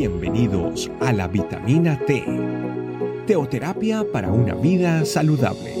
[0.00, 2.24] Bienvenidos a la vitamina T,
[3.26, 5.74] teoterapia para una vida saludable.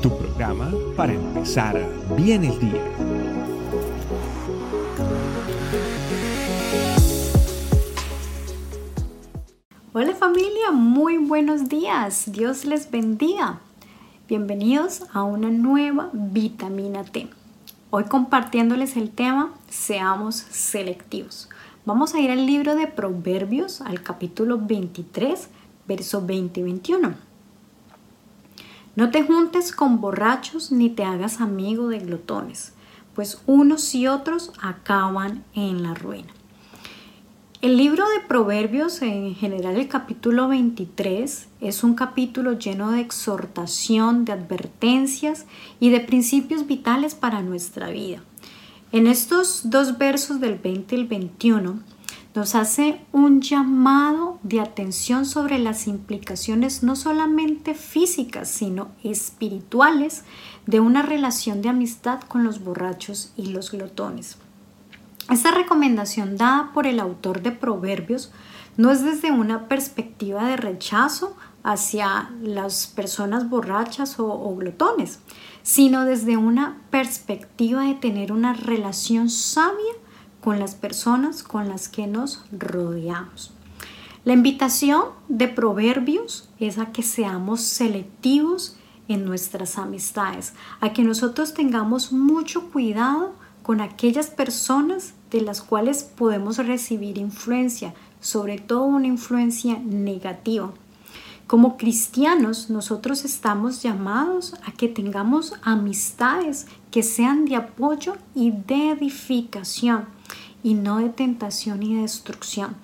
[0.00, 2.82] Tu programa para empezar bien el día.
[9.92, 12.32] Hola familia, muy buenos días.
[12.32, 13.60] Dios les bendiga.
[14.30, 17.28] Bienvenidos a una nueva vitamina T.
[17.90, 21.50] Hoy compartiéndoles el tema Seamos selectivos.
[21.84, 25.48] Vamos a ir al libro de Proverbios, al capítulo 23,
[25.88, 27.14] verso 20 y 21.
[28.94, 32.72] No te juntes con borrachos ni te hagas amigo de glotones,
[33.16, 36.32] pues unos y otros acaban en la ruina.
[37.62, 44.24] El libro de Proverbios, en general el capítulo 23, es un capítulo lleno de exhortación,
[44.24, 45.46] de advertencias
[45.80, 48.22] y de principios vitales para nuestra vida.
[48.92, 51.80] En estos dos versos del 20 y el 21
[52.34, 60.24] nos hace un llamado de atención sobre las implicaciones no solamente físicas, sino espirituales
[60.66, 64.36] de una relación de amistad con los borrachos y los glotones.
[65.30, 68.30] Esta recomendación dada por el autor de Proverbios
[68.76, 75.20] no es desde una perspectiva de rechazo hacia las personas borrachas o, glotones,
[75.62, 79.94] sino desde una perspectiva de tener una relación sabia
[80.40, 83.52] con las personas con las que nos rodeamos.
[84.24, 88.76] La invitación de Proverbios es a que seamos selectivos
[89.08, 96.02] en nuestras amistades, a que nosotros tengamos mucho cuidado con aquellas personas de las cuales
[96.02, 100.72] podemos recibir influencia, sobre todo una influencia negativa.
[101.52, 108.92] Como cristianos, nosotros estamos llamados a que tengamos amistades que sean de apoyo y de
[108.92, 110.06] edificación
[110.62, 112.74] y no de tentación y destrucción.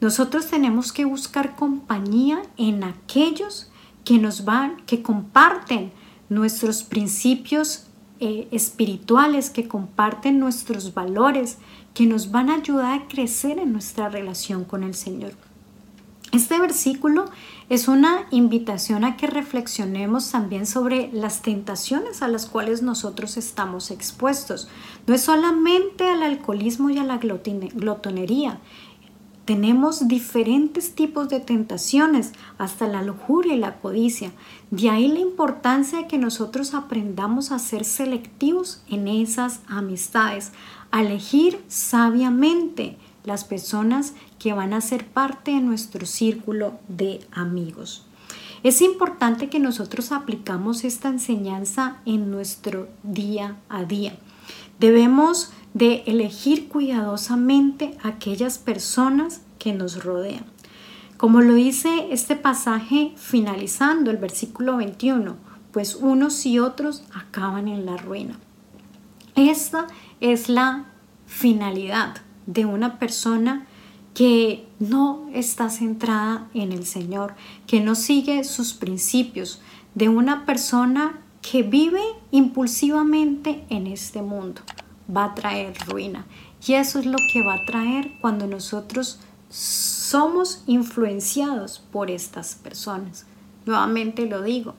[0.00, 3.70] Nosotros tenemos que buscar compañía en aquellos
[4.06, 5.92] que nos van, que comparten
[6.30, 7.88] nuestros principios
[8.20, 11.58] eh, espirituales, que comparten nuestros valores,
[11.92, 15.34] que nos van a ayudar a crecer en nuestra relación con el Señor.
[16.32, 17.26] Este versículo
[17.68, 23.90] es una invitación a que reflexionemos también sobre las tentaciones a las cuales nosotros estamos
[23.90, 24.66] expuestos.
[25.06, 28.60] No es solamente al alcoholismo y a la glotonería.
[29.44, 34.32] Tenemos diferentes tipos de tentaciones, hasta la lujuria y la codicia.
[34.70, 40.52] De ahí la importancia de que nosotros aprendamos a ser selectivos en esas amistades,
[40.92, 48.06] a elegir sabiamente las personas que van a ser parte de nuestro círculo de amigos.
[48.62, 54.16] Es importante que nosotros aplicamos esta enseñanza en nuestro día a día.
[54.78, 60.44] Debemos de elegir cuidadosamente aquellas personas que nos rodean.
[61.16, 65.36] Como lo dice este pasaje finalizando el versículo 21,
[65.72, 68.38] pues unos y otros acaban en la ruina.
[69.34, 69.86] Esta
[70.20, 70.86] es la
[71.26, 72.16] finalidad
[72.46, 73.66] de una persona
[74.14, 77.34] que no está centrada en el Señor,
[77.66, 79.60] que no sigue sus principios,
[79.94, 84.62] de una persona que vive impulsivamente en este mundo.
[85.14, 86.26] Va a traer ruina.
[86.66, 93.26] Y eso es lo que va a traer cuando nosotros somos influenciados por estas personas.
[93.66, 94.74] Nuevamente lo digo,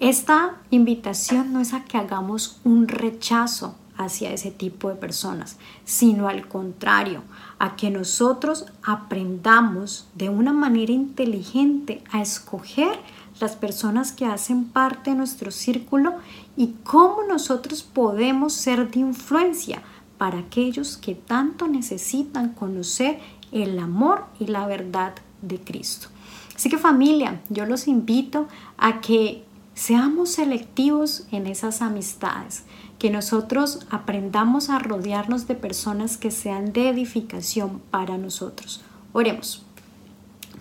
[0.00, 6.28] esta invitación no es a que hagamos un rechazo hacia ese tipo de personas, sino
[6.28, 7.22] al contrario,
[7.58, 12.98] a que nosotros aprendamos de una manera inteligente a escoger
[13.40, 16.14] las personas que hacen parte de nuestro círculo
[16.56, 19.82] y cómo nosotros podemos ser de influencia
[20.18, 23.18] para aquellos que tanto necesitan conocer
[23.50, 26.08] el amor y la verdad de Cristo.
[26.54, 32.64] Así que familia, yo los invito a que seamos selectivos en esas amistades,
[32.98, 38.82] que nosotros aprendamos a rodearnos de personas que sean de edificación para nosotros.
[39.12, 39.64] Oremos.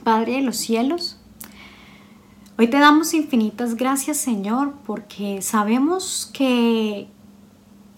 [0.03, 1.17] Padre de los cielos,
[2.57, 7.07] hoy te damos infinitas gracias Señor porque sabemos que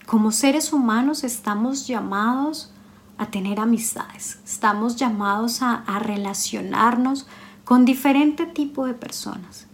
[0.06, 2.70] como seres humanos estamos llamados
[3.16, 7.26] a tener amistades, estamos llamados a, relacionarnos
[7.64, 9.66] con diferente tipo de personas,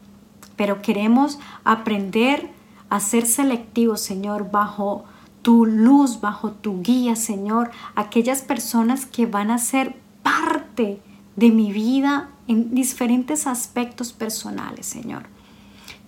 [0.60, 2.50] pero queremos aprender
[2.90, 5.06] a ser selectivo, Señor, bajo
[5.40, 11.00] tu luz, bajo tu guía, Señor, aquellas personas que van a ser parte
[11.34, 15.22] de mi vida en diferentes aspectos personales, Señor.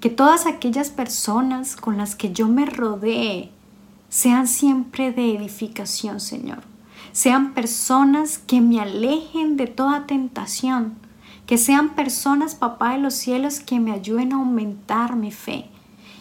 [0.01, 3.53] Que todas aquellas personas con las que yo me rodee
[4.11, 6.63] sean siempre de edificación, Señor.
[7.13, 10.99] sean personas que me alejen de toda tentación,
[11.47, 15.67] que sean personas, papá de los cielos, que me ayuden a aumentar mi fe.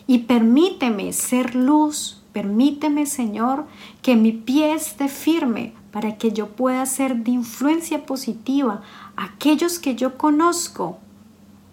[0.07, 3.65] Y permíteme ser luz, permíteme, Señor,
[4.01, 8.81] que mi pie esté firme para que yo pueda ser de influencia positiva
[9.15, 10.97] a aquellos que yo conozco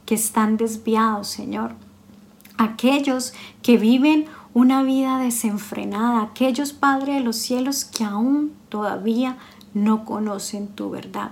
[0.04, 1.74] que están desviados, Señor.
[2.56, 9.36] Aquellos que viven una vida desenfrenada, aquellos, Padre de los cielos, que aún todavía
[9.74, 11.30] no conocen tu verdad.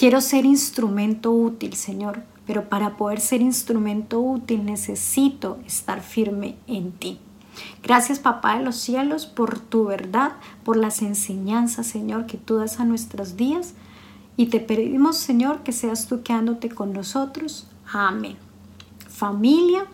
[0.00, 6.92] Quiero ser instrumento útil, Señor, pero para poder ser instrumento útil necesito estar firme en
[6.92, 7.18] ti.
[7.82, 10.32] Gracias Papá de los cielos por tu verdad,
[10.64, 13.74] por las enseñanzas Señor que tú das a nuestros días
[14.38, 17.66] y te pedimos Señor que seas tú quedándote con nosotros.
[17.92, 18.38] Amén.
[19.06, 19.84] Familia,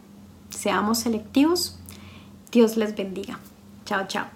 [0.51, 1.81] seamos selectivos.
[2.53, 3.41] Dios les bendiga.
[3.85, 4.36] Chao, chao.